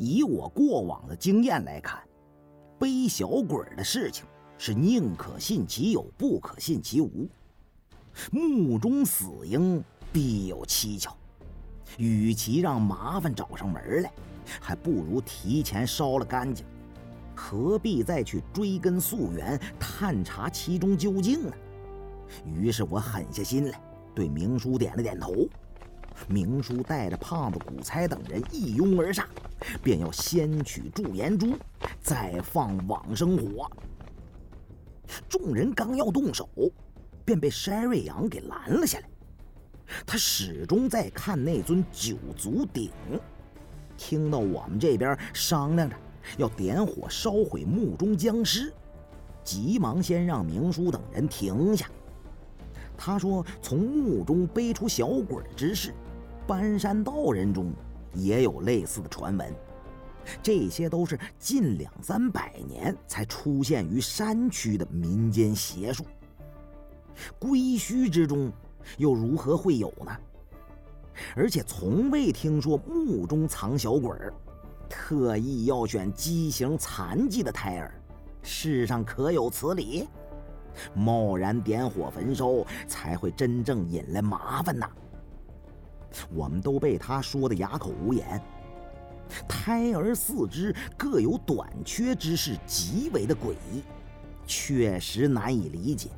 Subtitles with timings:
[0.00, 2.00] 以我过往的经验来看，
[2.78, 4.24] 背小鬼的事情
[4.56, 7.28] 是宁可信其有，不可信其无。
[8.32, 11.14] 墓中死婴必有蹊跷，
[11.98, 14.10] 与其让麻烦找上门来，
[14.58, 16.64] 还不如提前烧了干净，
[17.34, 21.52] 何必再去追根溯源、探查其中究竟呢？
[22.46, 23.78] 于是我狠下心来，
[24.14, 25.46] 对明叔点了点头。
[26.26, 29.26] 明叔带着胖子古猜等人一拥而上，
[29.82, 31.54] 便要先取驻颜珠，
[32.00, 33.70] 再放往生火。
[35.28, 36.48] 众人刚要动手，
[37.24, 39.08] 便被山瑞阳给拦了下来。
[40.06, 42.90] 他始终在看那尊九足鼎，
[43.96, 45.96] 听到我们这边商量着
[46.38, 48.72] 要点火烧毁墓中僵尸，
[49.42, 51.90] 急忙先让明叔等人停下。
[52.96, 55.92] 他说：“从墓中背出小鬼之事。”
[56.46, 57.72] 搬山道人中
[58.14, 59.54] 也有类似的传闻，
[60.42, 66.04] 这些都是近两三百年才出现于山区的民间邪术。
[67.38, 68.50] 归墟之中
[68.96, 70.16] 又如何会有呢？
[71.36, 74.32] 而且从未听说墓中藏小鬼儿，
[74.88, 77.92] 特意要选畸形残疾的胎儿，
[78.42, 80.08] 世上可有此理？
[80.94, 84.88] 贸然点火焚烧，才会真正引来麻烦呐！
[86.32, 88.40] 我们都被他说的哑口无言。
[89.48, 93.82] 胎儿四肢各有短缺之事，极为的诡异，
[94.46, 96.10] 确实难以理解。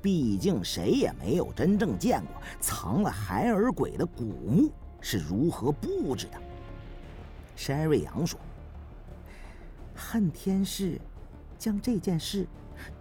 [0.00, 6.38] 毕竟谁也没有真正见过藏了孩儿鬼的古墓是如何布置的。
[7.56, 8.38] 山瑞阳说
[9.94, 11.00] ：“恨天师
[11.58, 12.46] 将这件事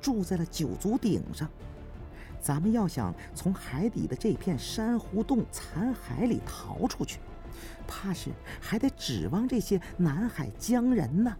[0.01, 1.49] 住在了九足鼎上。”
[2.43, 7.19] 咱们要想从海底的这片珊瑚洞残骸里逃出去，
[7.87, 11.33] 怕是还得指望这些南海江人呢。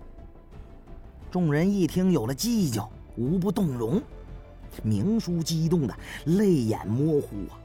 [1.30, 4.02] 众人一听有了计较，无不动容。
[4.81, 5.94] 明叔激动的
[6.25, 7.59] 泪眼模糊啊！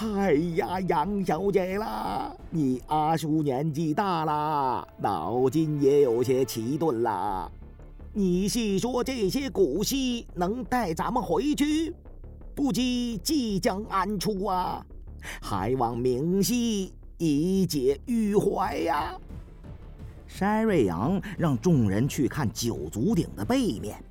[0.00, 7.50] 哎呀，杨小姐啦，你阿叔年纪大了，脑筋也有些迟钝了。
[8.12, 11.94] 你是说这些古稀能带咱们回去？
[12.54, 12.80] 不知
[13.18, 14.84] 即将安出啊？
[15.40, 19.16] 还望明夕以解郁怀呀！
[20.26, 24.02] 山瑞阳让众人去看九足鼎的背面，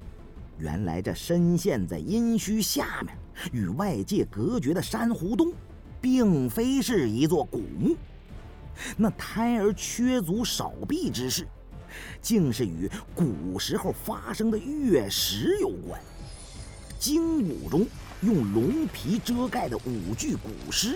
[0.58, 3.16] 原来这深陷在阴虚下面、
[3.52, 5.52] 与外界隔绝的珊瑚洞，
[6.00, 7.96] 并非是一座古墓。
[8.96, 11.47] 那胎儿缺足少臂之事。
[12.22, 16.00] 竟是与古时候发生的月食有关。
[17.00, 17.88] 经武中
[18.22, 20.86] 用龙皮遮盖的五具古尸，